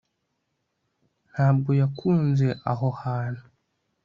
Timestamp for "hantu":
3.01-3.43